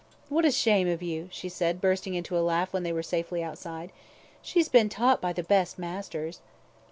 "What 0.29 0.45
a 0.45 0.51
shame 0.51 0.87
of 0.87 1.03
you," 1.03 1.29
she 1.31 1.47
said, 1.47 1.79
bursting 1.79 2.15
into 2.15 2.35
a 2.35 2.41
laugh 2.41 2.73
when 2.73 2.81
they 2.81 2.91
were 2.91 3.03
safely 3.03 3.43
outside; 3.43 3.91
"she's 4.41 4.67
been 4.67 4.89
taught 4.89 5.21
by 5.21 5.31
the 5.31 5.43
best 5.43 5.77
masters." 5.77 6.39